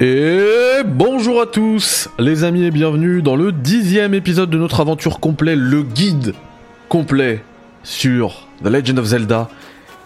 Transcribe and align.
Et 0.00 0.84
bonjour 0.86 1.40
à 1.40 1.46
tous 1.46 2.08
les 2.20 2.44
amis 2.44 2.62
et 2.62 2.70
bienvenue 2.70 3.20
dans 3.20 3.34
le 3.34 3.50
dixième 3.50 4.14
épisode 4.14 4.48
de 4.48 4.56
notre 4.56 4.78
aventure 4.78 5.18
complet, 5.18 5.56
le 5.56 5.82
guide 5.82 6.34
complet 6.88 7.42
sur 7.82 8.46
The 8.62 8.68
Legend 8.68 9.00
of 9.00 9.06
Zelda, 9.06 9.48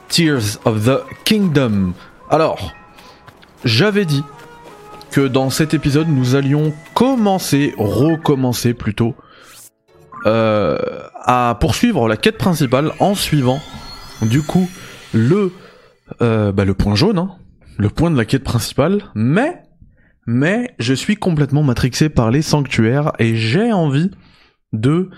Tears 0.09 0.59
of 0.65 0.87
the 0.87 1.01
Kingdom. 1.25 1.93
Alors, 2.31 2.73
j'avais 3.67 4.07
dit 4.07 4.25
que 5.11 5.21
dans 5.21 5.51
cet 5.51 5.75
épisode 5.75 6.09
nous 6.09 6.37
allions 6.37 6.73
commencer, 6.95 7.75
recommencer 7.77 8.73
plutôt, 8.73 9.15
euh, 10.25 10.79
à 11.23 11.59
poursuivre 11.61 12.09
la 12.09 12.17
quête 12.17 12.39
principale 12.39 12.93
en 12.99 13.15
suivant 13.15 13.61
du 14.23 14.41
coup 14.41 14.71
le, 15.13 15.53
euh, 16.23 16.51
bah, 16.51 16.65
le 16.65 16.73
point 16.73 16.95
jaune, 16.95 17.19
hein, 17.19 17.33
le 17.77 17.91
point 17.91 18.11
de 18.11 18.17
la 18.17 18.25
quête 18.25 18.45
principale, 18.45 19.03
mais 19.15 19.61
mais 20.27 20.75
je 20.79 20.95
suis 20.95 21.17
complètement 21.17 21.63
matrixé 21.63 22.09
par 22.09 22.31
les 22.31 22.43
sanctuaires 22.43 23.13
et 23.19 23.35
j'ai 23.35 23.73
envie 23.73 24.11
de 24.73 25.11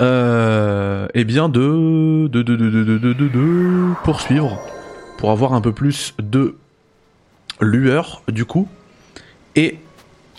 euh, 0.00 1.06
eh 1.14 1.24
bien 1.24 1.48
de 1.48 2.28
de, 2.28 2.42
de, 2.42 2.56
de, 2.56 3.12
de, 3.12 3.94
poursuivre 4.04 4.58
pour 5.18 5.30
avoir 5.30 5.52
un 5.52 5.60
peu 5.60 5.72
plus 5.72 6.14
de 6.18 6.56
lueur 7.60 8.22
du 8.28 8.44
coup. 8.44 8.68
Et 9.54 9.78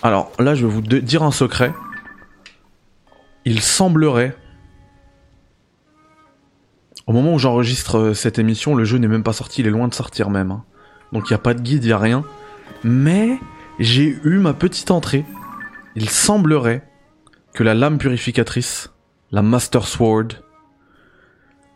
alors 0.02 0.32
là 0.40 0.56
je 0.56 0.66
vais 0.66 0.72
vous 0.72 0.82
dire 0.82 1.24
un 1.24 1.32
secret. 1.32 1.72
Il 3.46 3.62
semblerait 3.62 4.36
au 7.06 7.12
moment 7.12 7.34
où 7.34 7.40
j'enregistre 7.40 8.14
cette 8.14 8.40
émission 8.40 8.74
le 8.74 8.86
jeu 8.86 8.98
n'est 8.98 9.10
même 9.10 9.24
pas 9.24 9.34
sorti 9.34 9.62
il 9.62 9.68
est 9.68 9.72
loin 9.72 9.90
de 9.90 9.94
sortir 9.94 10.30
même 10.30 10.52
hein. 10.52 10.64
donc 11.12 11.30
il 11.30 11.34
n'y 11.34 11.36
a 11.36 11.40
pas 11.40 11.54
de 11.54 11.62
guide 11.62 11.84
il 11.84 11.88
n'y 11.88 11.94
a 11.94 11.98
rien. 11.98 12.24
Mais 12.86 13.38
j'ai 13.80 14.18
eu 14.24 14.38
ma 14.38 14.54
petite 14.54 14.92
entrée. 14.92 15.26
Il 15.96 16.10
semblerait 16.10 16.88
que 17.54 17.64
la 17.64 17.74
lame 17.74 17.98
purificatrice, 17.98 18.92
la 19.32 19.42
Master 19.42 19.88
Sword, 19.88 20.28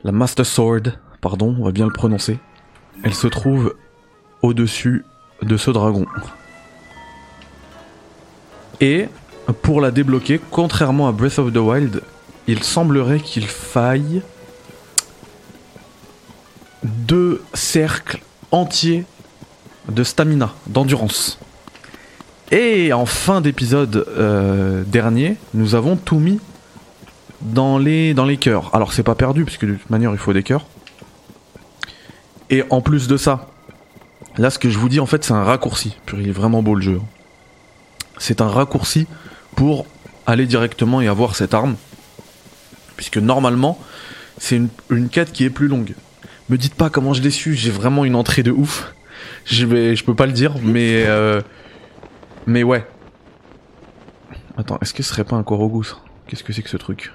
la 0.03 0.11
Master 0.11 0.45
Sword, 0.45 0.93
pardon, 1.21 1.55
on 1.59 1.65
va 1.65 1.71
bien 1.71 1.85
le 1.85 1.93
prononcer, 1.93 2.39
elle 3.03 3.13
se 3.13 3.27
trouve 3.27 3.75
au-dessus 4.41 5.05
de 5.41 5.57
ce 5.57 5.71
dragon. 5.71 6.05
Et 8.79 9.07
pour 9.61 9.81
la 9.81 9.91
débloquer, 9.91 10.39
contrairement 10.51 11.07
à 11.07 11.11
Breath 11.11 11.39
of 11.39 11.53
the 11.53 11.57
Wild, 11.57 12.01
il 12.47 12.63
semblerait 12.63 13.19
qu'il 13.19 13.47
faille 13.47 14.21
deux 16.83 17.43
cercles 17.53 18.21
entiers 18.51 19.05
de 19.89 20.03
stamina, 20.03 20.53
d'endurance. 20.67 21.39
Et 22.51 22.93
en 22.93 23.05
fin 23.05 23.41
d'épisode 23.41 24.05
euh, 24.17 24.83
dernier, 24.85 25.35
nous 25.53 25.75
avons 25.75 25.97
tout 25.97 26.19
mis 26.19 26.39
dans 27.41 27.77
les, 27.77 28.13
dans 28.13 28.25
les 28.25 28.37
cœurs. 28.37 28.73
Alors 28.73 28.93
c'est 28.93 29.03
pas 29.03 29.15
perdu, 29.15 29.43
puisque 29.43 29.65
de 29.65 29.73
toute 29.73 29.89
manière 29.89 30.11
il 30.11 30.17
faut 30.17 30.33
des 30.33 30.43
cœurs. 30.43 30.65
Et 32.49 32.63
en 32.69 32.79
plus 32.79 33.07
de 33.07 33.17
ça, 33.17 33.49
là 34.37 34.49
ce 34.49 34.59
que 34.59 34.69
je 34.69 34.77
vous 34.77 34.87
dis 34.87 35.01
en 35.01 35.05
fait 35.05 35.25
c'est 35.25 35.33
un 35.33 35.43
raccourci. 35.43 35.97
Puis 36.05 36.17
il 36.21 36.29
est 36.29 36.31
vraiment 36.31 36.63
beau 36.63 36.75
le 36.75 36.81
jeu. 36.81 37.01
C'est 38.17 38.39
un 38.39 38.47
raccourci 38.47 39.07
pour 39.55 39.85
aller 40.25 40.45
directement 40.45 41.01
et 41.01 41.07
avoir 41.07 41.35
cette 41.35 41.53
arme. 41.53 41.75
Puisque 42.95 43.17
normalement, 43.17 43.77
c'est 44.37 44.55
une, 44.55 44.69
une 44.89 45.09
quête 45.09 45.31
qui 45.33 45.43
est 45.43 45.49
plus 45.49 45.67
longue. 45.67 45.93
Me 46.49 46.57
dites 46.57 46.75
pas 46.75 46.89
comment 46.89 47.13
je 47.13 47.21
l'ai 47.21 47.29
su, 47.29 47.55
j'ai 47.55 47.71
vraiment 47.71 48.05
une 48.05 48.15
entrée 48.15 48.41
de 48.41 48.51
ouf. 48.51 48.93
Je 49.45 49.65
vais, 49.65 49.95
je 49.95 50.03
peux 50.03 50.15
pas 50.15 50.25
le 50.25 50.31
dire, 50.31 50.55
mais 50.63 51.03
euh, 51.05 51.41
mais 52.47 52.63
ouais. 52.63 52.87
Attends, 54.57 54.79
est-ce 54.81 54.93
que 54.93 55.03
ce 55.03 55.09
serait 55.09 55.25
pas 55.25 55.35
un 55.35 55.43
Korogus? 55.43 55.97
Qu'est-ce 56.27 56.43
que 56.43 56.53
c'est 56.53 56.63
que 56.63 56.69
ce 56.69 56.77
truc? 56.77 57.11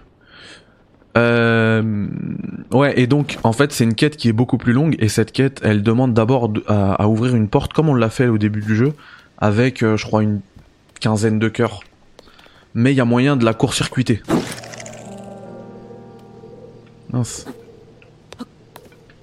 Euh... 1.16 2.06
Ouais, 2.70 2.98
et 3.00 3.06
donc, 3.06 3.38
en 3.42 3.52
fait, 3.52 3.72
c'est 3.72 3.84
une 3.84 3.94
quête 3.94 4.16
qui 4.16 4.28
est 4.28 4.32
beaucoup 4.32 4.58
plus 4.58 4.72
longue, 4.72 4.94
et 4.98 5.08
cette 5.08 5.32
quête, 5.32 5.60
elle 5.64 5.82
demande 5.82 6.14
d'abord 6.14 6.52
à, 6.68 7.08
ouvrir 7.08 7.34
une 7.34 7.48
porte, 7.48 7.72
comme 7.72 7.88
on 7.88 7.94
l'a 7.94 8.10
fait 8.10 8.28
au 8.28 8.38
début 8.38 8.60
du 8.60 8.76
jeu, 8.76 8.92
avec, 9.38 9.82
euh, 9.82 9.96
je 9.96 10.06
crois, 10.06 10.22
une 10.22 10.40
quinzaine 11.00 11.38
de 11.38 11.48
cœurs. 11.48 11.80
Mais 12.74 12.92
il 12.92 12.96
y 12.96 13.00
a 13.00 13.04
moyen 13.04 13.36
de 13.36 13.44
la 13.44 13.54
court-circuiter. 13.54 14.22
Mince. 17.10 17.46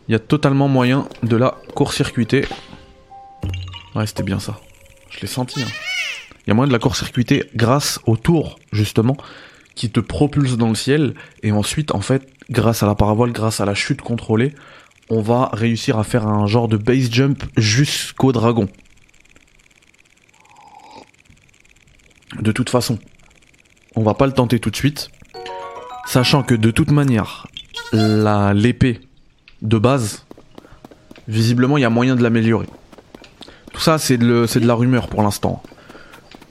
Il 0.08 0.12
y 0.12 0.16
a 0.16 0.20
totalement 0.20 0.68
moyen 0.68 1.08
de 1.24 1.38
la 1.38 1.56
court-circuiter. 1.76 2.46
Ouais, 3.96 4.06
c'était 4.06 4.24
bien 4.24 4.40
ça. 4.40 4.60
Je 5.10 5.22
l'ai 5.22 5.28
senti, 5.28 5.62
hein. 5.62 5.68
Il 6.50 6.54
y 6.54 6.54
a 6.54 6.56
moyen 6.56 6.70
de 6.70 6.74
la 6.74 6.80
court-circuiter 6.80 7.44
grâce 7.54 8.00
au 8.08 8.18
tour, 8.18 8.58
justement, 8.72 9.18
qui 9.76 9.92
te 9.92 10.00
propulse 10.00 10.58
dans 10.58 10.70
le 10.70 10.74
ciel. 10.74 11.14
Et 11.44 11.52
ensuite, 11.52 11.94
en 11.94 12.02
fait, 12.02 12.28
grâce 12.50 12.82
à 12.82 12.88
la 12.88 12.96
parabole, 12.96 13.32
grâce 13.32 13.60
à 13.62 13.66
la 13.66 13.76
chute 13.76 14.02
contrôlée, 14.02 14.56
on 15.12 15.22
va 15.22 15.52
réussir 15.54 16.00
à 16.00 16.04
faire 16.04 16.26
un 16.26 16.48
genre 16.48 16.68
de 16.68 16.76
base 16.76 17.12
jump 17.12 17.44
jusqu'au 17.56 18.32
dragon. 18.32 18.68
De 22.40 22.52
toute 22.52 22.72
façon, 22.72 22.98
on 23.96 24.02
va 24.02 24.16
pas 24.16 24.26
le 24.26 24.34
tenter 24.34 24.60
tout 24.60 24.72
de 24.72 24.76
suite, 24.76 25.12
sachant 26.08 26.42
que 26.42 26.56
de 26.56 26.72
toute 26.72 26.90
manière, 26.90 27.46
l'épée 27.94 29.02
de 29.62 29.78
base, 29.78 30.26
visiblement, 31.28 31.78
il 31.78 31.82
y 31.82 31.86
a 31.86 31.92
moyen 31.92 32.16
de 32.16 32.24
l'améliorer. 32.24 32.66
Tout 33.72 33.82
ça, 33.82 34.00
c'est 34.00 34.18
de 34.18 34.66
la 34.66 34.74
rumeur 34.74 35.10
pour 35.10 35.22
l'instant 35.22 35.62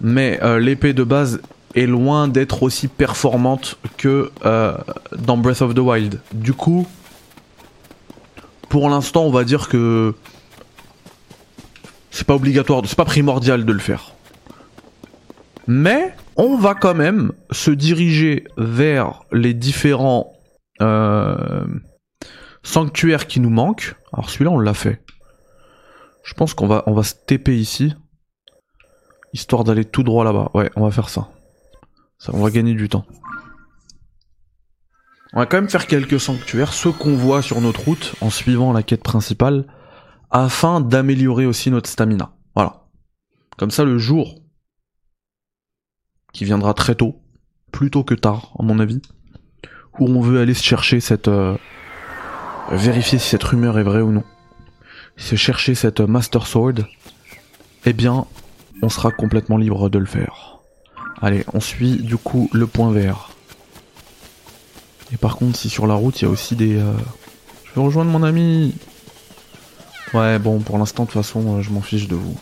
mais 0.00 0.38
euh, 0.42 0.58
l'épée 0.58 0.92
de 0.92 1.02
base 1.02 1.40
est 1.74 1.86
loin 1.86 2.28
d'être 2.28 2.62
aussi 2.62 2.88
performante 2.88 3.78
que 3.96 4.30
euh, 4.44 4.76
dans 5.16 5.36
Breath 5.36 5.62
of 5.62 5.74
the 5.74 5.78
Wild. 5.78 6.20
Du 6.32 6.52
coup, 6.52 6.86
pour 8.68 8.88
l'instant, 8.88 9.24
on 9.24 9.30
va 9.30 9.44
dire 9.44 9.68
que 9.68 10.14
c'est 12.10 12.26
pas 12.26 12.34
obligatoire, 12.34 12.82
c'est 12.86 12.96
pas 12.96 13.04
primordial 13.04 13.64
de 13.64 13.72
le 13.72 13.78
faire. 13.78 14.12
Mais 15.66 16.14
on 16.36 16.56
va 16.56 16.74
quand 16.74 16.94
même 16.94 17.32
se 17.50 17.70
diriger 17.70 18.44
vers 18.56 19.24
les 19.32 19.54
différents 19.54 20.32
euh, 20.80 21.64
sanctuaires 22.62 23.26
qui 23.26 23.40
nous 23.40 23.50
manquent. 23.50 23.94
Alors 24.12 24.30
celui-là, 24.30 24.50
on 24.50 24.58
l'a 24.58 24.74
fait. 24.74 25.02
Je 26.24 26.34
pense 26.34 26.54
qu'on 26.54 26.66
va, 26.66 26.84
on 26.86 26.92
va 26.92 27.02
se 27.02 27.14
TP 27.26 27.48
ici. 27.50 27.94
Histoire 29.32 29.64
d'aller 29.64 29.84
tout 29.84 30.02
droit 30.02 30.24
là-bas. 30.24 30.50
Ouais, 30.54 30.70
on 30.76 30.84
va 30.84 30.90
faire 30.90 31.08
ça. 31.08 31.28
ça. 32.18 32.32
On 32.34 32.42
va 32.42 32.50
gagner 32.50 32.74
du 32.74 32.88
temps. 32.88 33.04
On 35.34 35.40
va 35.40 35.46
quand 35.46 35.58
même 35.58 35.68
faire 35.68 35.86
quelques 35.86 36.18
sanctuaires, 36.18 36.72
ceux 36.72 36.92
qu'on 36.92 37.14
voit 37.14 37.42
sur 37.42 37.60
notre 37.60 37.84
route 37.84 38.14
en 38.22 38.30
suivant 38.30 38.72
la 38.72 38.82
quête 38.82 39.02
principale, 39.02 39.66
afin 40.30 40.80
d'améliorer 40.80 41.44
aussi 41.44 41.70
notre 41.70 41.88
stamina. 41.88 42.32
Voilà. 42.54 42.86
Comme 43.58 43.70
ça, 43.70 43.84
le 43.84 43.98
jour 43.98 44.36
qui 46.32 46.44
viendra 46.44 46.72
très 46.72 46.94
tôt, 46.94 47.20
plus 47.72 47.90
tôt 47.90 48.04
que 48.04 48.14
tard, 48.14 48.54
à 48.58 48.62
mon 48.62 48.78
avis, 48.78 49.02
où 49.98 50.06
on 50.08 50.20
veut 50.20 50.40
aller 50.40 50.54
se 50.54 50.62
chercher 50.62 51.00
cette... 51.00 51.28
Euh, 51.28 51.56
vérifier 52.70 53.18
si 53.18 53.28
cette 53.28 53.44
rumeur 53.44 53.78
est 53.78 53.82
vraie 53.82 54.02
ou 54.02 54.12
non. 54.12 54.24
Se 55.16 55.36
chercher 55.36 55.74
cette 55.74 56.00
Master 56.00 56.46
Sword, 56.46 56.86
eh 57.84 57.92
bien, 57.92 58.26
on 58.82 58.88
sera 58.88 59.10
complètement 59.10 59.56
libre 59.56 59.88
de 59.88 59.98
le 59.98 60.06
faire. 60.06 60.58
Allez, 61.20 61.44
on 61.52 61.60
suit 61.60 61.96
du 61.96 62.16
coup 62.16 62.48
le 62.52 62.66
point 62.66 62.92
vert. 62.92 63.30
Et 65.12 65.16
par 65.16 65.36
contre, 65.36 65.56
si 65.56 65.68
sur 65.68 65.86
la 65.86 65.94
route 65.94 66.20
il 66.20 66.24
y 66.24 66.28
a 66.28 66.30
aussi 66.30 66.54
des... 66.54 66.76
Euh, 66.76 66.92
je 67.64 67.74
vais 67.74 67.80
rejoindre 67.84 68.10
mon 68.10 68.22
ami 68.22 68.74
Ouais, 70.14 70.38
bon, 70.38 70.60
pour 70.60 70.78
l'instant, 70.78 71.04
de 71.04 71.10
toute 71.10 71.22
façon, 71.22 71.58
euh, 71.58 71.62
je 71.62 71.70
m'en 71.70 71.82
fiche 71.82 72.08
de 72.08 72.14
vous. 72.14 72.36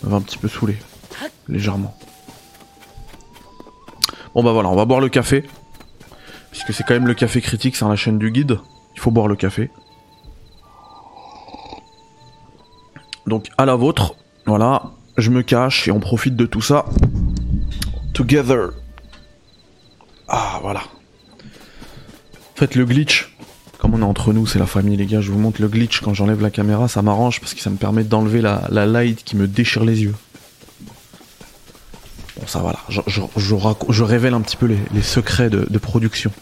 Ça 0.00 0.08
va 0.08 0.16
un 0.16 0.20
petit 0.20 0.38
peu 0.38 0.48
saouler. 0.48 0.76
Légèrement. 1.48 1.96
Bon 4.34 4.44
bah 4.44 4.52
voilà, 4.52 4.68
on 4.68 4.76
va 4.76 4.84
boire 4.84 5.00
le 5.00 5.08
café. 5.08 5.44
Puisque 6.50 6.72
c'est 6.72 6.84
quand 6.84 6.94
même 6.94 7.06
le 7.06 7.14
café 7.14 7.40
critique, 7.40 7.76
c'est 7.76 7.88
la 7.88 7.96
chaîne 7.96 8.18
du 8.18 8.30
guide. 8.30 8.60
Il 8.94 9.00
faut 9.00 9.10
boire 9.10 9.26
le 9.26 9.36
café. 9.36 9.70
Donc 13.26 13.48
à 13.56 13.64
la 13.64 13.74
vôtre. 13.74 14.14
Voilà 14.46 14.82
je 15.18 15.30
me 15.30 15.42
cache 15.42 15.88
et 15.88 15.90
on 15.90 16.00
profite 16.00 16.36
de 16.36 16.46
tout 16.46 16.62
ça. 16.62 16.86
Together. 18.14 18.70
Ah, 20.28 20.58
voilà. 20.62 20.80
En 20.80 22.56
fait, 22.56 22.74
le 22.74 22.84
glitch, 22.84 23.36
comme 23.78 23.94
on 23.94 24.00
est 24.00 24.04
entre 24.04 24.32
nous, 24.32 24.46
c'est 24.46 24.58
la 24.58 24.66
famille, 24.66 24.96
les 24.96 25.06
gars, 25.06 25.20
je 25.20 25.30
vous 25.30 25.38
montre 25.38 25.60
le 25.60 25.68
glitch 25.68 26.00
quand 26.00 26.14
j'enlève 26.14 26.40
la 26.42 26.50
caméra, 26.50 26.88
ça 26.88 27.02
m'arrange 27.02 27.40
parce 27.40 27.54
que 27.54 27.60
ça 27.60 27.70
me 27.70 27.76
permet 27.76 28.04
d'enlever 28.04 28.40
la, 28.40 28.68
light 28.70 29.22
qui 29.24 29.36
me 29.36 29.46
déchire 29.46 29.84
les 29.84 30.02
yeux. 30.02 30.14
Bon, 32.36 32.46
ça 32.46 32.60
voilà, 32.60 32.78
je, 32.88 33.00
je, 33.36 34.02
révèle 34.02 34.34
un 34.34 34.40
petit 34.40 34.56
peu 34.56 34.66
les, 34.66 35.02
secrets 35.02 35.50
de 35.50 35.78
production. 35.78 36.32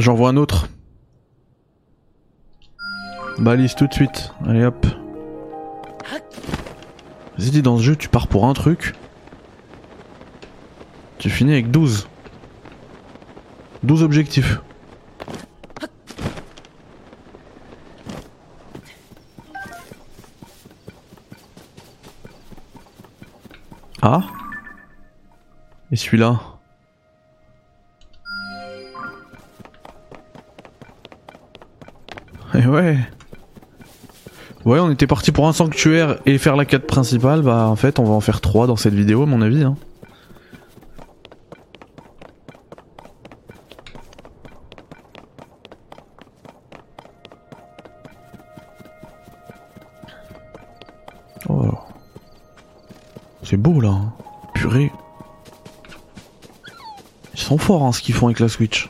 J'en 0.00 0.14
vois 0.14 0.30
un 0.30 0.36
autre. 0.38 0.68
Balise 3.38 3.74
tout 3.74 3.86
de 3.86 3.92
suite. 3.92 4.32
Allez 4.46 4.64
hop. 4.64 4.86
Vas-y, 7.36 7.60
dans 7.60 7.76
ce 7.76 7.82
jeu, 7.82 7.96
tu 7.96 8.08
pars 8.08 8.26
pour 8.26 8.46
un 8.46 8.54
truc. 8.54 8.94
Tu 11.18 11.28
finis 11.28 11.52
avec 11.52 11.70
12. 11.70 12.08
12 13.82 14.02
objectifs. 14.02 14.60
Ah 24.00 24.22
Et 25.92 25.96
celui-là 25.96 26.40
Et 32.54 32.66
ouais 32.66 32.98
Ouais, 34.64 34.78
on 34.78 34.90
était 34.90 35.06
parti 35.06 35.32
pour 35.32 35.48
un 35.48 35.52
sanctuaire 35.52 36.18
et 36.26 36.36
faire 36.36 36.54
la 36.54 36.66
quête 36.66 36.86
principale, 36.86 37.40
bah 37.40 37.66
en 37.66 37.76
fait 37.76 37.98
on 37.98 38.04
va 38.04 38.12
en 38.12 38.20
faire 38.20 38.42
3 38.42 38.66
dans 38.66 38.76
cette 38.76 38.92
vidéo 38.92 39.22
à 39.22 39.26
mon 39.26 39.40
avis. 39.40 39.64
Hein. 39.64 39.76
Forts 57.60 57.84
hein, 57.84 57.92
ce 57.92 58.02
qu'ils 58.02 58.14
font 58.14 58.26
avec 58.26 58.40
la 58.40 58.48
Switch. 58.48 58.88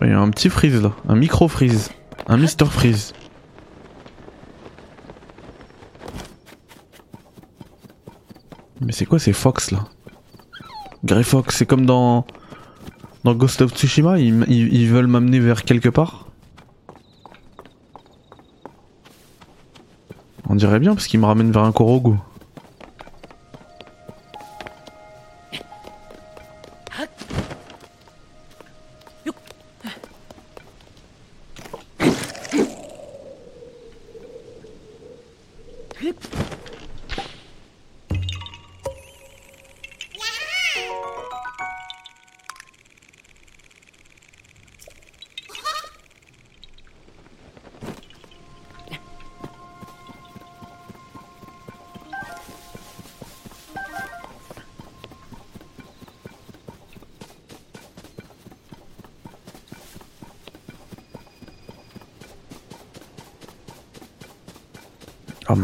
Il 0.00 0.08
y 0.08 0.12
a 0.12 0.18
un 0.18 0.30
petit 0.30 0.48
freeze 0.48 0.82
là, 0.82 0.92
un 1.08 1.14
micro 1.14 1.46
freeze, 1.46 1.90
un 2.26 2.36
Mister 2.36 2.66
Freeze. 2.66 3.12
Mais 8.80 8.90
c'est 8.90 9.04
quoi 9.04 9.20
ces 9.20 9.32
Fox 9.32 9.70
là? 9.70 9.84
Grey 11.12 11.24
Fox, 11.24 11.56
c'est 11.58 11.66
comme 11.66 11.84
dans 11.84 12.24
Ghost 13.26 13.60
of 13.60 13.72
Tsushima, 13.74 14.18
ils, 14.18 14.46
ils- 14.48 14.72
ils 14.72 14.88
veulent 14.88 15.06
m'amener 15.06 15.40
vers 15.40 15.62
quelque 15.62 15.90
part. 15.90 16.26
On 20.48 20.54
dirait 20.54 20.80
bien 20.80 20.94
parce 20.94 21.06
qu'ils 21.06 21.20
me 21.20 21.26
ramènent 21.26 21.52
vers 21.52 21.64
un 21.64 21.72
Korogu. 21.72 22.14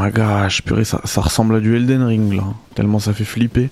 My 0.08 0.14
gosh, 0.14 0.62
purée, 0.62 0.84
ça 0.84 1.20
ressemble 1.20 1.56
à 1.56 1.60
du 1.60 1.76
Elden 1.76 2.02
Ring 2.02 2.32
là. 2.32 2.44
Tellement 2.74 2.98
ça 2.98 3.12
fait 3.12 3.24
flipper. 3.24 3.68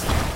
Thank 0.00 0.22
you. 0.22 0.27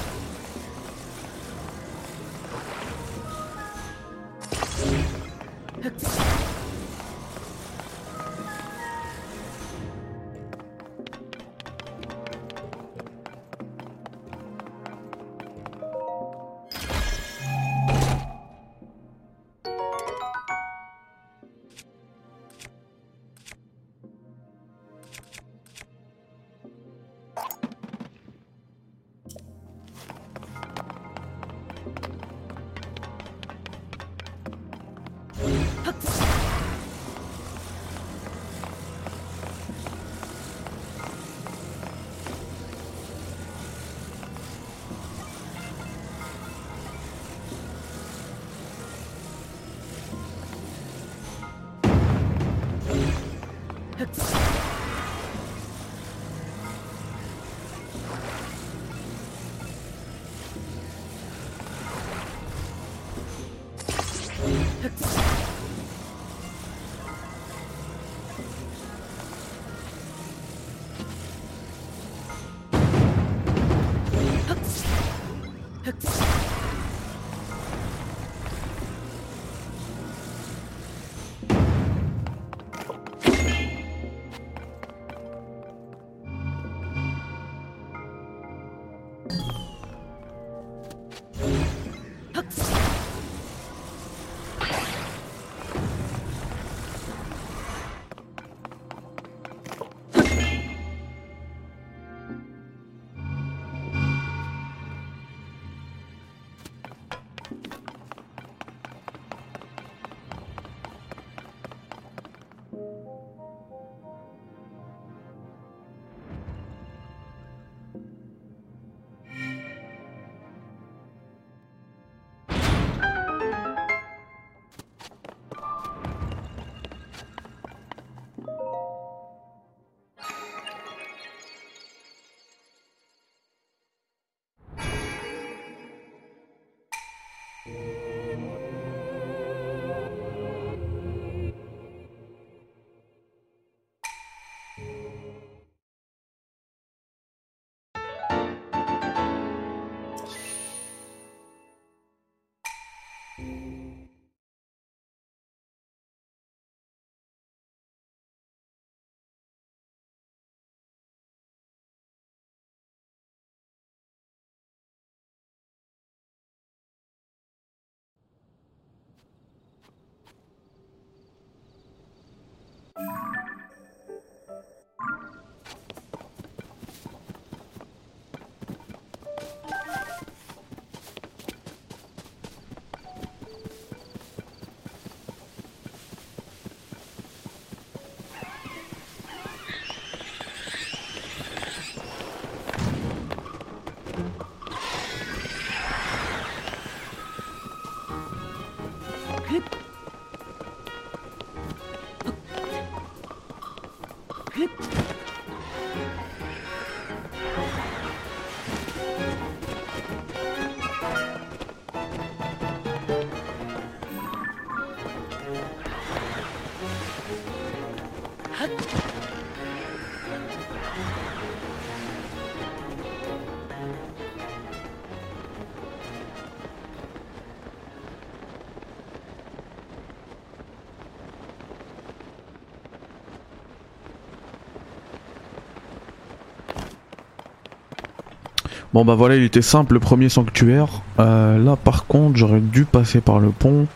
Bon 238.92 239.06
bah 239.06 239.14
voilà, 239.14 239.36
il 239.36 239.42
était 239.42 239.62
simple 239.62 239.94
le 239.94 240.00
premier 240.00 240.28
sanctuaire. 240.28 241.00
Euh, 241.18 241.58
là 241.58 241.76
par 241.76 242.06
contre, 242.06 242.36
j'aurais 242.36 242.60
dû 242.60 242.84
passer 242.84 243.22
par 243.22 243.38
le 243.38 243.48
pont. 243.48 243.86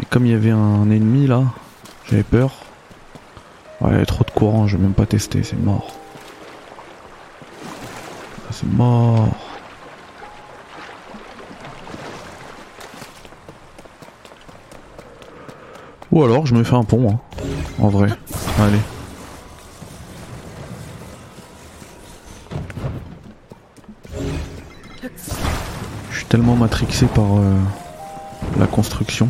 Et 0.00 0.04
comme 0.04 0.26
il 0.26 0.32
y 0.32 0.34
avait 0.34 0.52
un 0.52 0.88
ennemi 0.90 1.26
là, 1.26 1.42
j'avais 2.08 2.22
peur. 2.22 2.52
Ouais, 3.80 3.90
il 3.92 3.98
y 3.98 4.02
a 4.02 4.06
trop 4.06 4.22
de 4.24 4.30
courant, 4.30 4.68
je 4.68 4.76
vais 4.76 4.82
même 4.82 4.92
pas 4.92 5.06
tester, 5.06 5.42
c'est 5.42 5.58
mort. 5.58 5.96
Ah, 7.64 8.52
c'est 8.52 8.70
mort. 8.72 9.28
Ou 16.12 16.22
alors 16.22 16.46
je 16.46 16.54
me 16.54 16.62
fais 16.62 16.76
un 16.76 16.84
pont, 16.84 17.10
hein, 17.10 17.18
en 17.80 17.88
vrai. 17.88 18.10
Allez. 18.60 18.78
Tellement 26.30 26.54
matrixé 26.54 27.06
par 27.06 27.38
euh, 27.38 27.56
la 28.56 28.68
construction. 28.68 29.28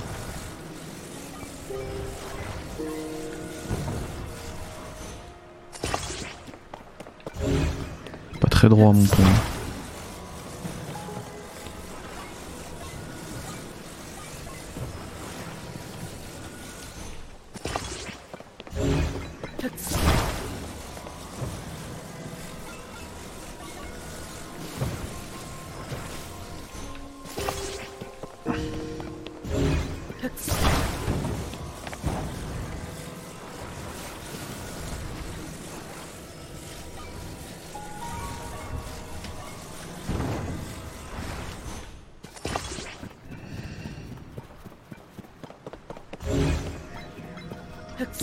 Pas 8.38 8.48
très 8.50 8.68
droit 8.68 8.92
mon 8.92 9.06
pont. 9.06 9.22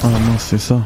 Ah 0.04 0.10
mince, 0.10 0.44
c'est 0.44 0.58
ça. 0.58 0.80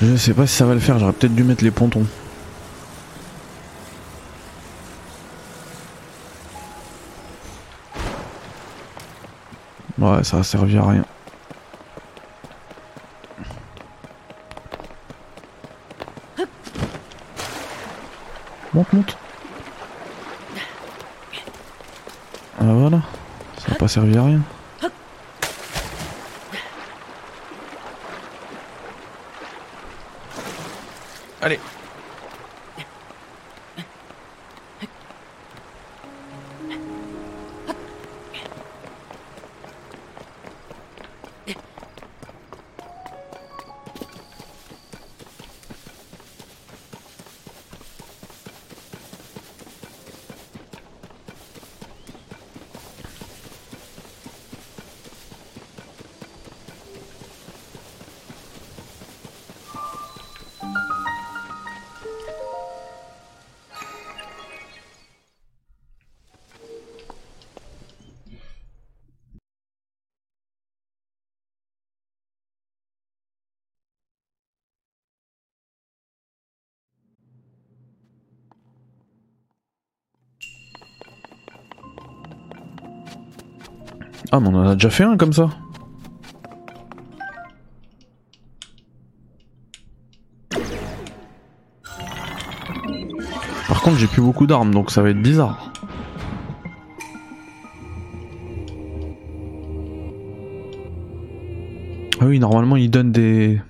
Je 0.00 0.16
sais 0.16 0.34
pas 0.34 0.46
si 0.46 0.56
ça 0.56 0.64
va 0.66 0.74
le 0.74 0.80
faire, 0.80 0.98
j'aurais 0.98 1.12
peut-être 1.12 1.34
dû 1.34 1.44
mettre 1.44 1.62
les 1.62 1.70
pontons. 1.70 2.06
Ouais, 9.98 10.24
ça 10.24 10.38
a 10.38 10.42
servi 10.42 10.76
à 10.76 10.82
rien. 10.82 11.04
Ça 23.92 24.00
n'a 24.00 24.06
pas 24.06 24.12
servi 24.12 24.16
à 24.16 24.24
rien. 24.24 24.40
Ah, 84.34 84.40
mais 84.40 84.48
on 84.48 84.54
en 84.54 84.66
a 84.66 84.74
déjà 84.74 84.88
fait 84.88 85.04
un 85.04 85.18
comme 85.18 85.34
ça. 85.34 85.50
Par 93.68 93.82
contre, 93.82 93.98
j'ai 93.98 94.06
plus 94.06 94.22
beaucoup 94.22 94.46
d'armes, 94.46 94.72
donc 94.72 94.90
ça 94.90 95.02
va 95.02 95.10
être 95.10 95.20
bizarre. 95.20 95.70
Ah 102.18 102.24
oui, 102.24 102.38
normalement, 102.38 102.76
il 102.76 102.90
donne 102.90 103.12
des 103.12 103.60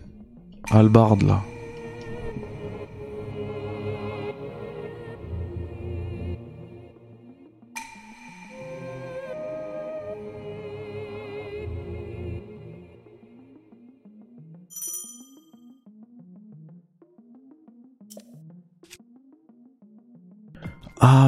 halbardes 0.71 1.23
là. 1.23 1.41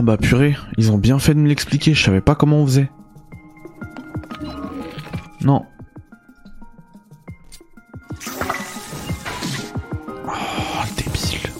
Bah 0.05 0.19
purée, 0.19 0.55
ils 0.77 0.93
ont 0.93 0.99
bien 0.99 1.19
fait 1.19 1.33
de 1.35 1.39
me 1.39 1.49
l'expliquer, 1.49 1.95
je 1.95 2.05
savais 2.05 2.21
pas 2.21 2.35
comment 2.35 2.59
on 2.59 2.67
faisait. 2.67 2.91
Non. 5.41 5.65
Oh, 10.27 10.85
débile. 10.97 11.51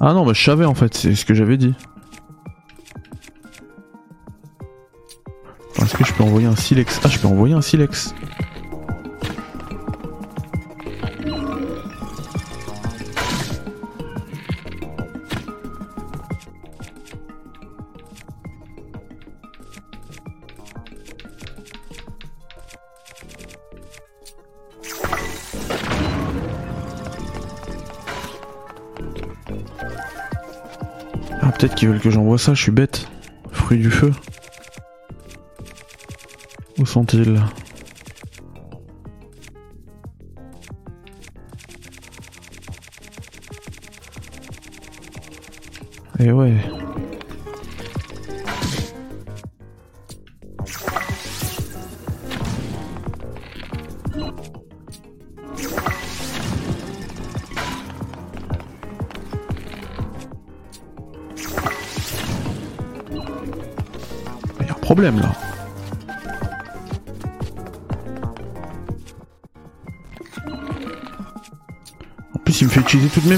Ah 0.00 0.12
non, 0.12 0.26
bah 0.26 0.32
je 0.34 0.44
savais 0.44 0.64
en 0.64 0.74
fait, 0.74 0.92
c'est 0.94 1.14
ce 1.14 1.24
que 1.24 1.34
j'avais 1.34 1.56
dit. 1.56 1.74
Est-ce 5.80 5.96
que 5.96 6.04
je 6.04 6.12
peux 6.14 6.24
envoyer 6.24 6.48
un 6.48 6.56
silex? 6.56 7.00
Ah, 7.04 7.08
je 7.08 7.18
peux 7.18 7.28
envoyer 7.28 7.54
un 7.54 7.62
silex. 7.62 8.14
Qu'ils 31.84 31.90
veulent 31.92 32.00
que 32.00 32.08
j'envoie 32.08 32.38
ça, 32.38 32.54
je 32.54 32.62
suis 32.62 32.72
bête. 32.72 33.08
Fruit 33.52 33.76
du 33.76 33.90
feu. 33.90 34.10
Où 36.78 36.86
sont-ils? 36.86 37.38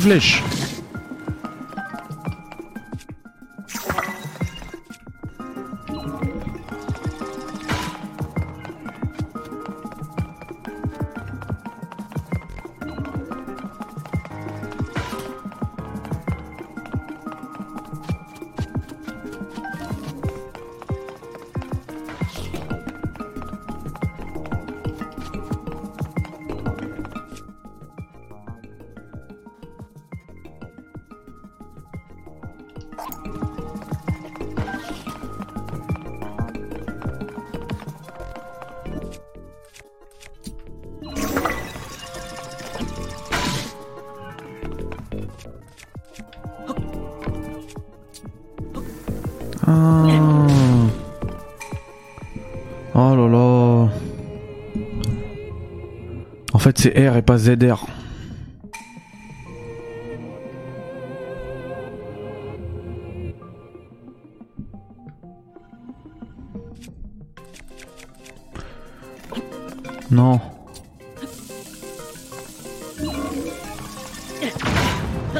English. 0.06 0.65
Fait, 56.66 56.78
c'est 56.78 57.08
R 57.08 57.16
et 57.16 57.22
pas 57.22 57.38
ZR. 57.38 57.86
Non. 70.10 70.40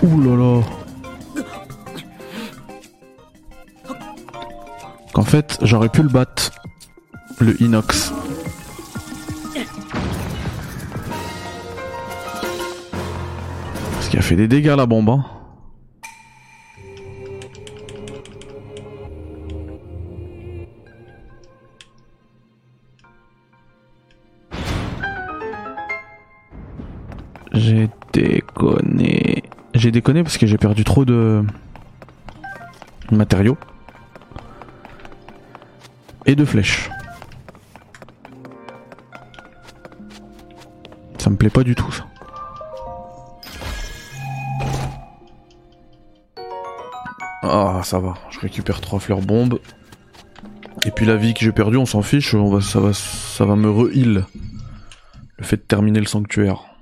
Ouh 0.02 0.20
là 0.20 0.36
là. 0.36 0.62
Qu'en 5.12 5.22
fait, 5.22 5.58
j'aurais 5.62 5.88
pu 5.88 6.02
le 6.02 6.08
battre. 6.08 6.52
Le 7.40 7.60
inox. 7.60 8.12
Qu'il 14.16 14.22
a 14.24 14.28
fait 14.28 14.36
des 14.36 14.48
dégâts 14.48 14.74
la 14.74 14.86
bombe. 14.86 15.10
Hein. 15.10 15.26
J'ai 27.52 27.90
déconné. 28.14 29.42
J'ai 29.74 29.90
déconné 29.90 30.22
parce 30.22 30.38
que 30.38 30.46
j'ai 30.46 30.56
perdu 30.56 30.82
trop 30.82 31.04
de 31.04 31.44
matériaux 33.10 33.58
et 36.24 36.34
de 36.34 36.46
flèches. 36.46 36.88
Ça 41.18 41.28
me 41.28 41.36
plaît 41.36 41.50
pas 41.50 41.64
du 41.64 41.74
tout 41.74 41.92
ça. 41.92 42.06
Ah 47.42 47.80
ça 47.84 47.98
va, 47.98 48.14
je 48.30 48.40
récupère 48.40 48.80
trois 48.80 48.98
fleurs 48.98 49.20
bombes. 49.20 49.60
Et 50.84 50.90
puis 50.90 51.06
la 51.06 51.16
vie 51.16 51.34
que 51.34 51.40
j'ai 51.40 51.52
perdue, 51.52 51.76
on 51.76 51.86
s'en 51.86 52.02
fiche, 52.02 52.34
on 52.34 52.48
va, 52.48 52.60
ça, 52.60 52.80
va, 52.80 52.92
ça 52.92 53.44
va 53.44 53.56
me 53.56 53.70
re-heal. 53.70 54.24
Le 55.38 55.44
fait 55.44 55.56
de 55.56 55.62
terminer 55.62 56.00
le 56.00 56.06
sanctuaire. 56.06 56.75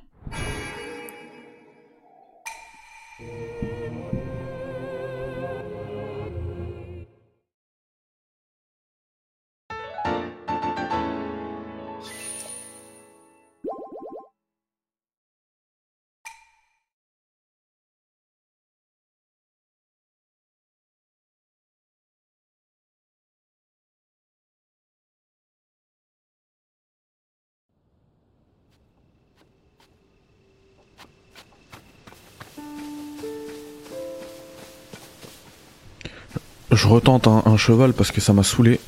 Je 36.74 36.88
retente 36.88 37.28
un, 37.28 37.56
cheval 37.56 37.92
parce 37.92 38.10
que 38.10 38.20
ça 38.20 38.32
m'a 38.32 38.42
saoulé. 38.42 38.80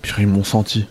Puis 0.00 0.14
ils 0.18 0.26
m'ont 0.26 0.44
senti. 0.44 0.86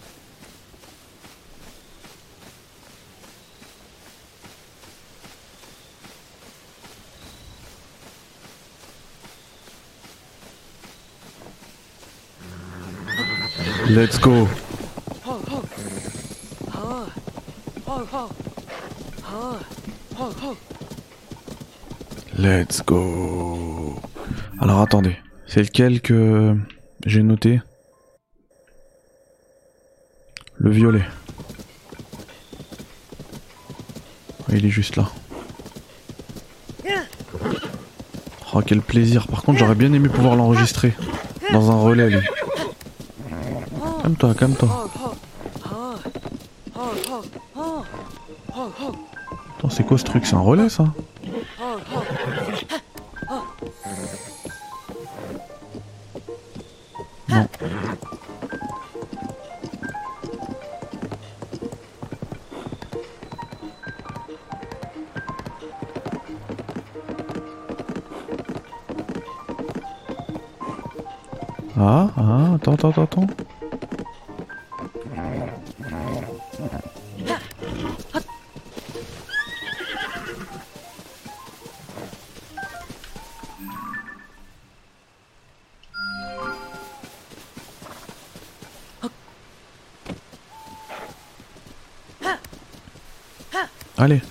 Let's 13.89 14.19
go. 14.19 14.47
Let's 22.45 22.85
go. 22.85 23.99
Alors 24.61 24.79
attendez, 24.79 25.17
c'est 25.47 25.63
lequel 25.63 25.99
que 25.99 26.55
j'ai 27.03 27.23
noté? 27.23 27.59
Le 30.57 30.69
violet. 30.69 31.01
Il 34.49 34.63
est 34.63 34.69
juste 34.69 34.95
là. 34.95 35.09
Oh 38.53 38.61
quel 38.63 38.81
plaisir. 38.81 39.27
Par 39.27 39.41
contre 39.41 39.57
j'aurais 39.57 39.73
bien 39.73 39.91
aimé 39.91 40.07
pouvoir 40.07 40.35
l'enregistrer 40.35 40.93
dans 41.51 41.71
un 41.71 41.81
relais 41.81 42.11
lui. 42.11 42.27
Calme-toi, 44.03 44.35
calme-toi. 44.35 44.91
Attends, 49.57 49.69
c'est 49.71 49.83
quoi 49.83 49.97
ce 49.97 50.03
truc? 50.03 50.27
C'est 50.27 50.35
un 50.35 50.41
relais 50.41 50.69
ça? 50.69 50.93
Ah, 71.77 72.09
ah, 72.15 72.53
attends, 72.55 72.73
attends, 72.75 73.03
attends. 73.03 73.27
Allez. 93.97 94.21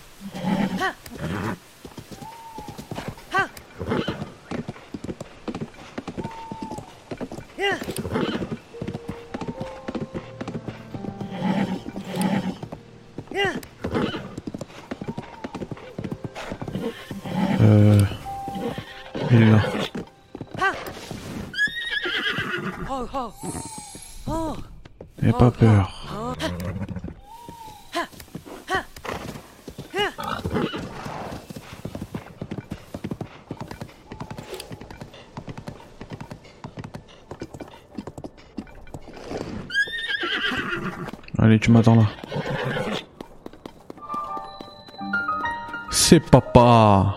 Allez, 41.38 41.58
tu 41.58 41.70
m'attends 41.70 41.94
là. 41.94 42.06
C'est 45.90 46.20
papa. 46.20 47.16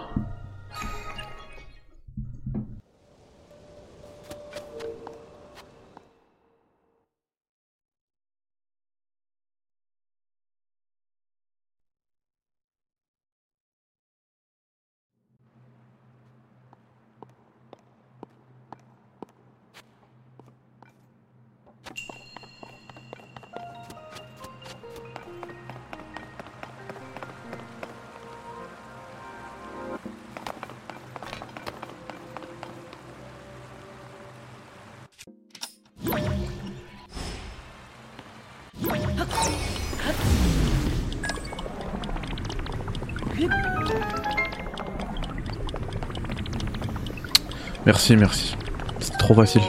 Merci, 47.98 48.16
merci. 48.16 48.56
C'est 49.00 49.18
trop 49.18 49.34
facile. 49.34 49.64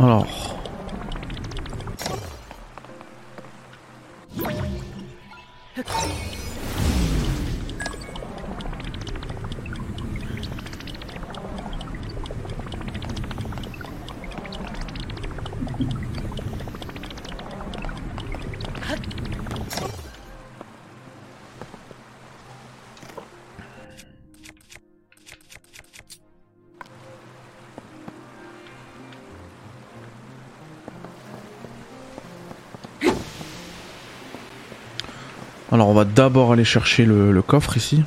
Alors. 0.00 0.41
Alors 35.72 35.88
on 35.88 35.94
va 35.94 36.04
d'abord 36.04 36.52
aller 36.52 36.64
chercher 36.64 37.06
le, 37.06 37.40
coffre 37.40 37.78
ici. 37.78 38.02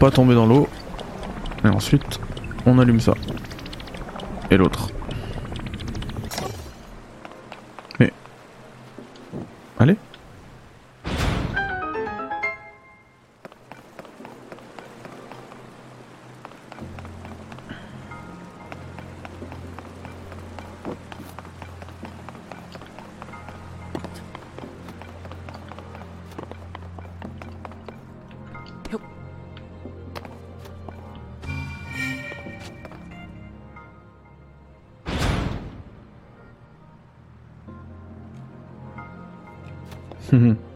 Pas 0.00 0.10
tomber 0.10 0.34
dans 0.34 0.46
l'eau. 0.46 0.66
Et 1.62 1.68
ensuite, 1.68 2.18
on 2.64 2.78
allume 2.78 3.00
ça. 3.00 3.12
Et 4.50 4.56
l'autre. 4.56 4.88
Mm-hmm. 40.32 40.69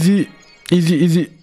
Easy, 0.00 0.30
easy, 0.70 0.96
easy. 0.96 1.39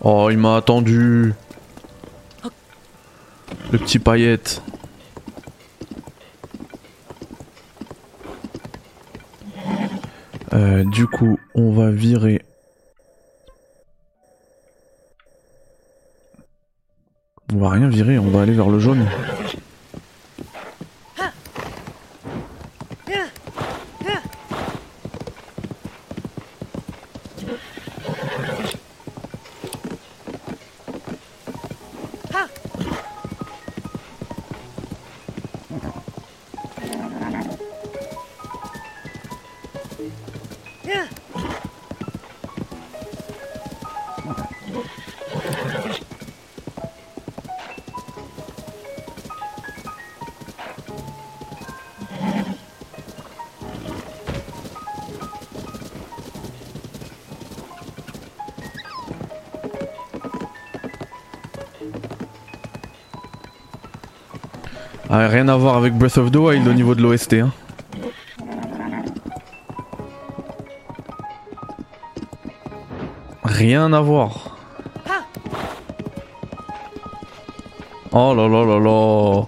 Oh, 0.00 0.28
il 0.30 0.38
m'a 0.38 0.56
attendu. 0.56 1.34
Le 3.72 3.78
petit 3.78 3.98
paillette. 3.98 4.62
Euh, 10.54 10.84
du 10.84 11.06
coup, 11.06 11.38
on 11.54 11.72
va 11.72 11.90
virer. 11.90 12.42
On 17.52 17.58
va 17.58 17.70
rien 17.70 17.88
virer, 17.88 18.18
on 18.18 18.28
va 18.30 18.42
aller 18.42 18.52
vers 18.52 18.68
le 18.68 18.78
jaune. 18.78 19.06
Ah, 65.20 65.26
rien 65.26 65.48
à 65.48 65.56
voir 65.56 65.74
avec 65.74 65.94
Breath 65.94 66.16
of 66.16 66.30
the 66.30 66.36
Wild 66.36 66.68
au 66.68 66.72
niveau 66.72 66.94
de 66.94 67.02
l'OST. 67.02 67.32
Hein. 67.32 67.50
Rien 73.42 73.92
à 73.92 74.00
voir. 74.00 74.56
Oh 78.12 78.32
là 78.32 78.46
là 78.46 78.64
là 78.64 78.78
là. 78.78 79.42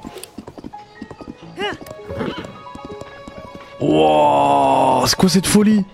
Wow, 3.81 5.07
c'est 5.07 5.17
quoi 5.17 5.29
cette 5.29 5.47
folie? 5.47 5.85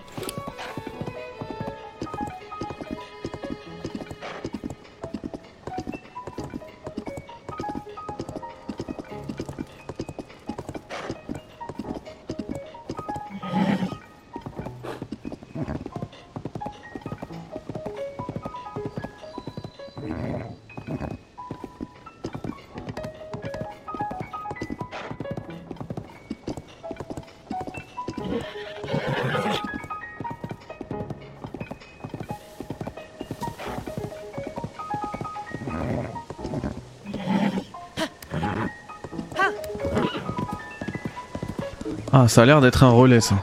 Ah, 42.18 42.28
ça 42.28 42.42
a 42.42 42.46
l'air 42.46 42.62
d'être 42.62 42.82
un 42.82 42.88
relais 42.88 43.20
ça. 43.20 43.34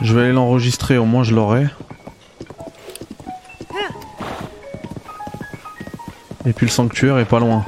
Je 0.00 0.14
vais 0.14 0.22
aller 0.22 0.32
l'enregistrer, 0.32 0.96
au 0.96 1.04
moins 1.04 1.22
je 1.22 1.34
l'aurai. 1.34 1.66
Et 6.46 6.54
puis 6.54 6.64
le 6.64 6.70
sanctuaire 6.70 7.18
est 7.18 7.26
pas 7.26 7.40
loin. 7.40 7.62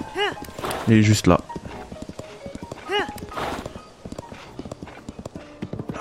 Il 0.89 0.95
est 0.95 1.03
juste 1.03 1.27
là. 1.27 1.39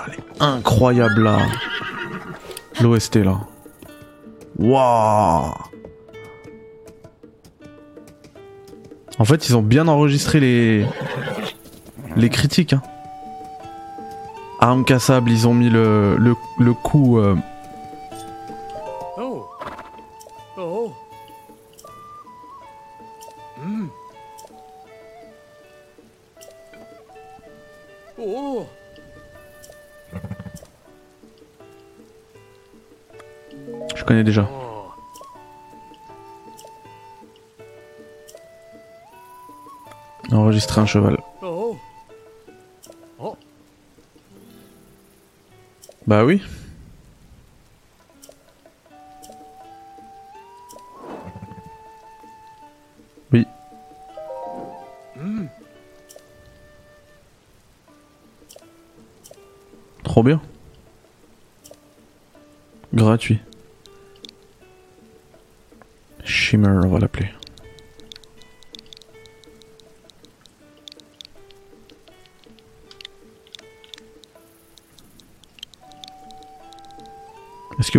Elle 0.08 0.14
est 0.14 0.42
incroyable 0.42 1.24
là. 1.24 1.40
L'OST 2.80 3.18
là. 3.18 3.42
Waouh 4.58 5.59
En 9.20 9.26
fait, 9.26 9.50
ils 9.50 9.56
ont 9.56 9.62
bien 9.62 9.88
enregistré 9.88 10.40
les 10.40 10.86
les 12.16 12.30
critiques. 12.30 12.74
Hein. 12.74 12.82
Arme 14.60 14.84
cassable, 14.84 15.32
ils 15.32 15.48
ont 15.48 15.54
mis 15.54 15.70
le, 15.70 16.18
le, 16.18 16.74
coup. 16.74 17.20
Euh... 17.20 17.36
un 40.80 40.86
cheval. 40.86 41.18
Bah 46.08 46.26
oui. 46.26 46.42
Oui. 53.32 53.46
Trop 60.04 60.24
bien. 60.24 60.42
Gratuit. 62.92 63.40
Shimmer, 66.24 66.70
on 66.84 66.90
va 66.90 66.98
l'appeler. 66.98 67.30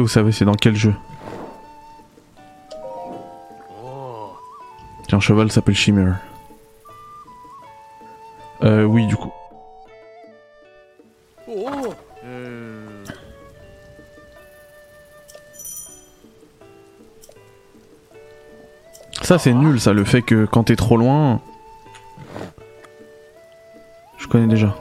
Vous 0.01 0.09
savez 0.09 0.33
c'est 0.33 0.45
dans 0.45 0.55
quel 0.55 0.77
jeu 0.77 0.95
Tiens, 5.11 5.19
cheval 5.19 5.51
s'appelle 5.51 5.75
Shimmer. 5.75 6.13
Euh, 8.63 8.85
oui, 8.85 9.07
du 9.07 9.17
coup. 9.17 9.33
Ça 19.23 19.39
c'est 19.39 19.53
nul 19.53 19.81
ça, 19.81 19.93
le 19.93 20.05
fait 20.05 20.23
que 20.23 20.45
quand 20.45 20.65
t'es 20.65 20.77
trop 20.77 20.97
loin... 20.97 21.41
Je 24.19 24.29
connais 24.29 24.47
déjà. 24.47 24.77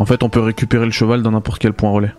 En 0.00 0.04
fait 0.04 0.24
on 0.24 0.28
peut 0.28 0.40
récupérer 0.40 0.84
le 0.84 0.90
cheval 0.90 1.22
dans 1.22 1.30
n'importe 1.30 1.60
quel 1.60 1.72
point 1.74 1.90
relais. 1.90 2.12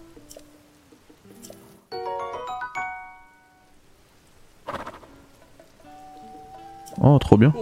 Oh, 7.14 7.20
trop 7.20 7.38
bien. 7.38 7.54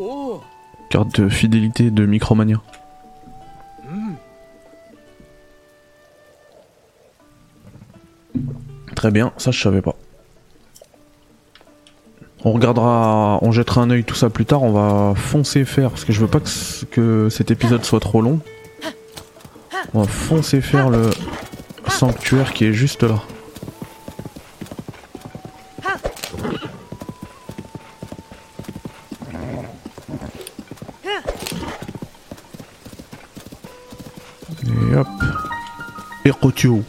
Carte 0.90 1.20
de 1.20 1.28
fidélité 1.28 1.92
de 1.92 2.06
Micromania. 2.06 2.62
Très 8.96 9.12
bien, 9.12 9.34
ça 9.36 9.52
je 9.52 9.62
savais 9.62 9.82
pas. 9.82 9.96
On 12.46 12.54
regardera, 12.54 13.40
on 13.42 13.52
jettera 13.52 13.82
un 13.82 13.90
oeil 13.90 14.06
tout 14.06 14.16
ça 14.16 14.30
plus 14.30 14.46
tard, 14.46 14.64
on 14.64 14.72
va 14.72 15.16
foncer 15.16 15.66
faire, 15.66 15.90
parce 15.90 16.06
que 16.06 16.14
je 16.14 16.22
veux 16.22 16.28
pas 16.28 16.40
que, 16.40 16.86
que 16.86 17.28
cet 17.30 17.52
épisode 17.52 17.84
soit 17.84 18.00
trop 18.00 18.22
long. 18.22 18.40
On 19.94 20.04
va 20.04 20.08
foncer 20.08 20.62
faire 20.62 20.90
le 20.90 21.10
sanctuaire 21.90 22.54
qui 22.54 22.64
est 22.64 22.74
juste 22.74 23.04
là. 23.04 23.20
Cotil. 36.42 36.84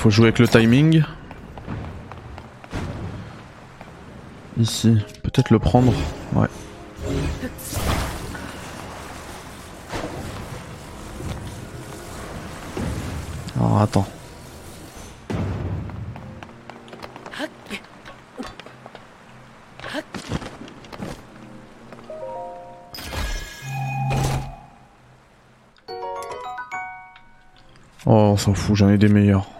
Faut 0.00 0.08
jouer 0.08 0.28
avec 0.28 0.38
le 0.38 0.48
timing. 0.48 1.02
Ici, 4.58 4.96
peut-être 5.22 5.50
le 5.50 5.58
prendre. 5.58 5.92
Ouais. 6.32 6.46
Alors 13.58 13.82
attends. 13.82 14.06
Oh, 28.06 28.12
on 28.12 28.36
s'en 28.38 28.54
fout, 28.54 28.76
j'en 28.76 28.88
ai 28.88 28.96
des 28.96 29.08
meilleurs. 29.10 29.59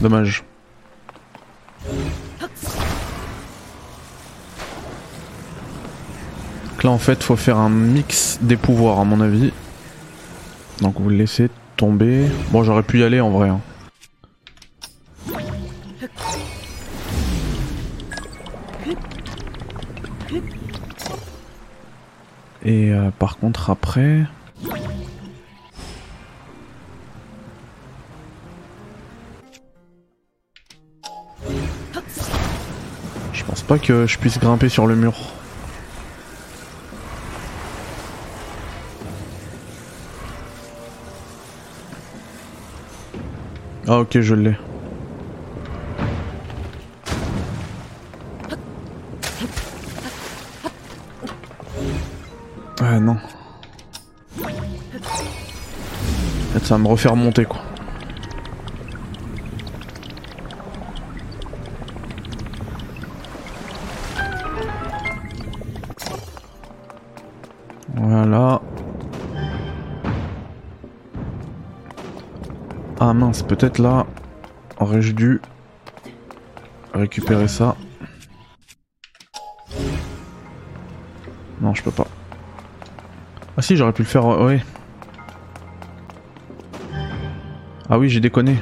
Dommage. 0.00 0.44
Donc 6.70 6.84
là 6.84 6.90
en 6.90 6.98
fait 6.98 7.22
faut 7.22 7.36
faire 7.36 7.56
un 7.56 7.70
mix 7.70 8.38
des 8.42 8.56
pouvoirs 8.56 9.00
à 9.00 9.04
mon 9.04 9.20
avis. 9.20 9.52
Donc 10.80 11.00
vous 11.00 11.08
le 11.08 11.16
laissez 11.16 11.48
tomber. 11.76 12.26
Bon 12.50 12.62
j'aurais 12.62 12.82
pu 12.82 13.00
y 13.00 13.04
aller 13.04 13.20
en 13.20 13.30
vrai. 13.30 13.48
Hein. 13.48 13.60
Et 22.62 22.92
euh, 22.92 23.10
par 23.18 23.38
contre 23.38 23.70
après... 23.70 24.26
pas 33.66 33.78
que 33.78 34.06
je 34.06 34.18
puisse 34.18 34.38
grimper 34.38 34.68
sur 34.68 34.86
le 34.86 34.94
mur. 34.94 35.14
Ah 43.88 43.98
ok 43.98 44.20
je 44.20 44.34
l'ai. 44.34 44.56
Ah 52.80 53.00
non. 53.00 53.16
Ça 56.62 56.74
va 56.74 56.78
me 56.78 56.88
refaire 56.88 57.14
monter 57.14 57.44
quoi. 57.44 57.60
Voilà. 67.96 68.60
Ah 73.00 73.12
mince, 73.14 73.42
peut-être 73.42 73.78
là, 73.78 74.06
aurais-je 74.78 75.12
dû 75.12 75.40
récupérer 76.94 77.48
ça. 77.48 77.76
Non, 81.60 81.74
je 81.74 81.82
peux 81.82 81.90
pas. 81.90 82.06
Ah 83.56 83.62
si, 83.62 83.76
j'aurais 83.76 83.92
pu 83.92 84.02
le 84.02 84.08
faire, 84.08 84.26
oui. 84.26 84.60
Ah 87.88 87.98
oui, 87.98 88.08
j'ai 88.08 88.20
déconné. 88.20 88.58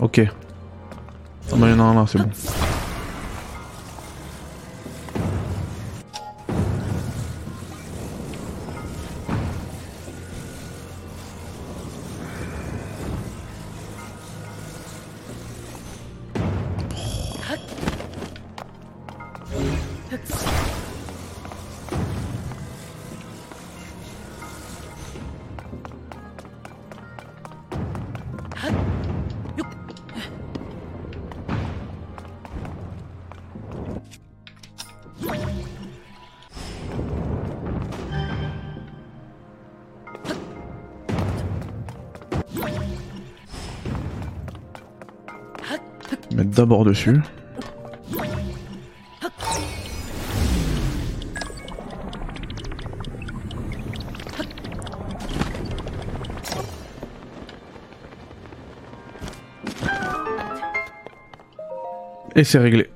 Ok. 0.00 0.20
Ah 1.50 1.56
bah 1.56 1.68
y'en 1.70 1.80
a 1.80 1.82
un 1.82 1.94
là, 1.94 2.04
c'est 2.06 2.18
bon. 2.18 2.30
D'abord 46.58 46.84
dessus. 46.84 47.20
Et 62.34 62.42
c'est 62.42 62.58
réglé. 62.58 62.90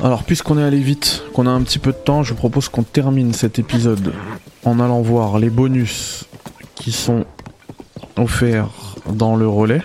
Alors, 0.00 0.22
puisqu'on 0.22 0.58
est 0.58 0.62
allé 0.62 0.78
vite, 0.78 1.24
qu'on 1.34 1.46
a 1.46 1.50
un 1.50 1.60
petit 1.62 1.80
peu 1.80 1.90
de 1.90 1.96
temps, 1.96 2.22
je 2.22 2.32
propose 2.32 2.68
qu'on 2.68 2.84
termine 2.84 3.32
cet 3.32 3.58
épisode 3.58 4.12
en 4.64 4.78
allant 4.78 5.00
voir 5.00 5.38
les 5.40 5.50
bonus 5.50 6.24
qui 6.76 6.92
sont 6.92 7.24
offerts 8.16 8.68
dans 9.12 9.34
le 9.34 9.48
relais. 9.48 9.82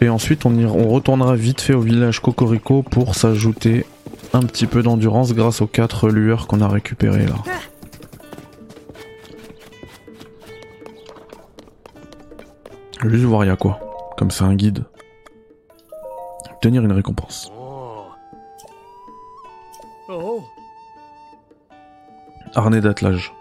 Et 0.00 0.08
ensuite, 0.08 0.46
on, 0.46 0.56
on 0.64 0.88
retournera 0.88 1.36
vite 1.36 1.60
fait 1.60 1.74
au 1.74 1.80
village 1.80 2.20
Cocorico 2.20 2.82
pour 2.82 3.14
s'ajouter 3.14 3.84
un 4.32 4.40
petit 4.40 4.66
peu 4.66 4.82
d'endurance 4.82 5.34
grâce 5.34 5.60
aux 5.60 5.66
4 5.66 6.08
lueurs 6.08 6.46
qu'on 6.46 6.62
a 6.62 6.68
récupérées 6.68 7.26
là. 7.26 7.34
Juste 13.04 13.24
voir 13.24 13.44
y 13.44 13.50
a 13.50 13.56
quoi? 13.56 13.80
Comme 14.16 14.30
c'est 14.30 14.44
un 14.44 14.54
guide 14.54 14.84
obtenir 16.58 16.82
une 16.82 16.90
récompense. 16.90 17.52
Harnais 22.56 22.80
d'attelage. 22.80 23.32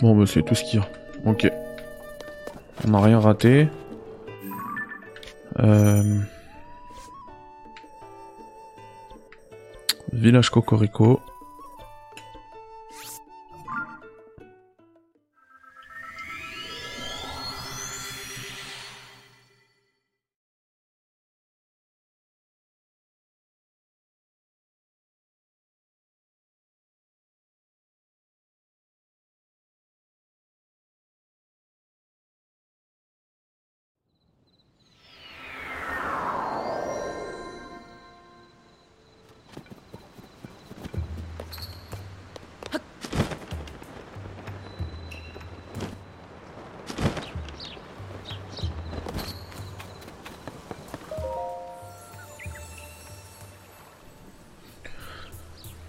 Bon 0.00 0.16
bah 0.16 0.24
c'est 0.26 0.42
tout 0.42 0.54
ce 0.54 0.64
qu'il 0.64 0.80
y 0.80 0.82
a. 0.82 0.88
Ok. 1.26 1.50
On 2.86 2.90
n'a 2.90 3.00
rien 3.00 3.20
raté. 3.20 3.68
Euh... 5.58 6.20
Village 10.12 10.48
Cocorico. 10.48 11.20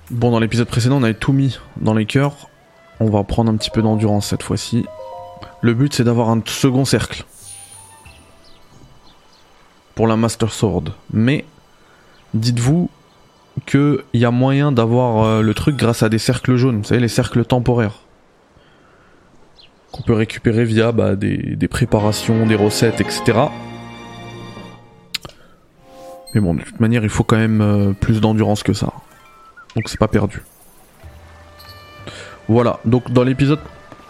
Bon, 0.10 0.32
dans 0.32 0.40
l'épisode 0.40 0.70
précédent, 0.70 0.98
on 0.98 1.04
avait 1.04 1.14
tout 1.14 1.34
mis 1.34 1.60
dans 1.82 1.94
les 1.94 2.06
cœurs. 2.06 2.50
On 3.02 3.10
va 3.10 3.26
prendre 3.26 3.52
un 3.52 3.58
petit 3.58 3.70
peu 3.70 3.82
d'endurance 3.82 4.28
cette 4.28 4.42
fois-ci. 4.42 4.86
Le 5.60 5.74
but, 5.74 5.94
c'est 5.94 6.06
d'avoir 6.06 6.30
un 6.30 6.42
second 6.46 6.86
cercle. 6.86 7.26
Pour 9.96 10.08
la 10.08 10.16
Master 10.16 10.54
Sword. 10.54 10.94
Mais, 11.12 11.44
dites-vous 12.34 12.90
qu'il 13.66 14.02
y 14.14 14.24
a 14.24 14.32
moyen 14.32 14.72
d'avoir 14.72 15.26
euh, 15.26 15.42
le 15.42 15.54
truc 15.54 15.76
grâce 15.76 16.04
à 16.04 16.10
des 16.10 16.20
cercles 16.20 16.56
jaunes. 16.56 16.78
Vous 16.78 16.84
savez, 16.86 17.02
les 17.02 17.10
cercles 17.10 17.44
temporaires. 17.44 18.00
Qu'on 19.92 20.04
peut 20.04 20.14
récupérer 20.14 20.64
via 20.64 20.94
bah, 20.94 21.18
des, 21.18 21.68
préparations, 21.68 22.46
des 22.46 22.56
recettes, 22.56 23.02
etc. 23.02 23.40
Mais 26.34 26.40
bon, 26.40 26.54
de 26.54 26.62
toute 26.62 26.80
manière, 26.80 27.04
il 27.04 27.10
faut 27.10 27.26
quand 27.26 27.38
même 27.38 27.60
euh, 27.60 27.92
plus 27.92 28.22
d'endurance 28.22 28.64
que 28.64 28.74
ça. 28.74 28.94
Donc 29.78 29.90
c'est 29.90 30.00
pas 30.00 30.08
perdu. 30.08 30.42
Voilà, 32.48 32.80
donc 32.84 33.12
dans 33.12 33.24
l'épisode, 33.24 33.60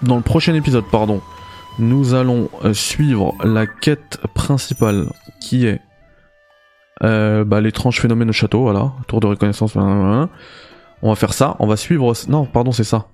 dans 0.02 0.16
le 0.16 0.22
prochain 0.22 0.54
épisode, 0.54 0.86
pardon, 0.90 1.22
nous 1.78 2.14
allons 2.14 2.50
euh, 2.64 2.74
suivre 2.74 3.36
la 3.44 3.68
quête 3.68 4.18
principale 4.34 5.08
qui 5.42 5.66
est 5.66 5.82
euh, 7.04 7.44
bah, 7.44 7.60
l'étrange 7.60 8.00
phénomène 8.00 8.30
au 8.30 8.34
château, 8.34 8.62
voilà, 8.62 8.94
tour 9.10 9.20
de 9.20 9.28
reconnaissance. 9.28 9.76
On 9.76 10.30
va 11.02 11.16
faire 11.16 11.34
ça, 11.34 11.58
on 11.60 11.68
va 11.68 11.76
suivre. 11.76 12.14
Non, 12.30 12.46
pardon, 12.46 12.72
c'est 12.72 12.86
ça. 12.86 13.08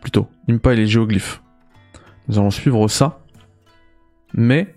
Plutôt, 0.00 0.28
Impa 0.48 0.74
et 0.74 0.76
les 0.76 0.86
géoglyphes. 0.86 1.42
Nous 2.28 2.38
allons 2.38 2.52
suivre 2.52 2.86
ça. 2.86 3.18
Mais 4.34 4.72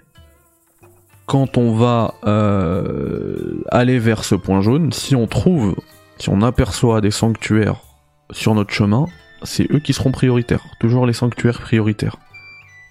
quand 1.28 1.60
on 1.60 1.76
va 1.76 2.16
euh, 2.26 3.62
aller 3.70 4.00
vers 4.00 4.24
ce 4.24 4.34
point 4.34 4.62
jaune, 4.62 4.92
si 4.92 5.16
on 5.16 5.28
trouve, 5.28 5.76
si 6.22 6.30
on 6.30 6.42
aperçoit 6.44 7.02
des 7.02 7.10
sanctuaires 7.10 7.82
sur 8.30 8.54
notre 8.54 8.72
chemin, 8.72 9.08
c'est 9.42 9.72
eux 9.72 9.80
qui 9.80 9.92
seront 9.92 10.12
prioritaires. 10.12 10.64
Toujours 10.80 11.08
les 11.08 11.14
sanctuaires 11.14 11.60
prioritaires. 11.60 12.18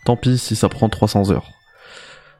Tant 0.04 0.16
pis 0.16 0.36
si 0.36 0.56
ça 0.56 0.68
prend 0.68 0.88
300 0.88 1.30
heures. 1.30 1.48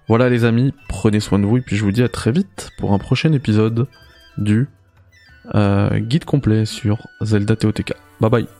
Voilà 0.09 0.28
les 0.28 0.45
amis, 0.45 0.74
prenez 0.88 1.20
soin 1.20 1.38
de 1.38 1.47
vous 1.47 1.59
et 1.59 1.61
puis 1.61 1.76
je 1.76 1.84
vous 1.84 1.93
dis 1.93 2.03
à 2.03 2.09
très 2.09 2.32
vite 2.32 2.70
pour 2.76 2.93
un 2.93 2.99
prochain 2.99 3.32
épisode 3.32 3.86
du 4.36 4.68
euh, 5.55 6.01
guide 6.01 6.24
complet 6.24 6.64
sur 6.64 7.07
Zelda 7.20 7.55
TOTK. 7.55 7.95
Bye 8.20 8.30
bye 8.30 8.59